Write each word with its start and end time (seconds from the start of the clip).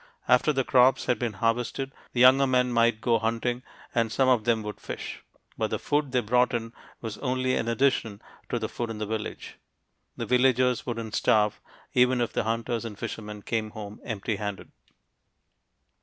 After 0.27 0.51
the 0.51 0.63
crops 0.63 1.05
had 1.05 1.19
been 1.19 1.33
harvested 1.33 1.91
the 2.13 2.21
younger 2.21 2.47
men 2.47 2.71
might 2.71 3.01
go 3.01 3.19
hunting 3.19 3.61
and 3.93 4.11
some 4.11 4.27
of 4.27 4.45
them 4.45 4.63
would 4.63 4.81
fish, 4.81 5.21
but 5.59 5.69
the 5.69 5.77
food 5.77 6.11
they 6.11 6.21
brought 6.21 6.55
in 6.55 6.73
was 7.01 7.19
only 7.19 7.53
an 7.55 7.67
addition 7.67 8.19
to 8.49 8.57
the 8.57 8.67
food 8.67 8.89
in 8.89 8.97
the 8.97 9.05
village; 9.05 9.59
the 10.17 10.25
villagers 10.25 10.87
wouldn't 10.87 11.13
starve, 11.13 11.61
even 11.93 12.19
if 12.19 12.33
the 12.33 12.45
hunters 12.45 12.83
and 12.83 12.97
fishermen 12.97 13.43
came 13.43 13.69
home 13.69 14.01
empty 14.03 14.37
handed. 14.37 14.71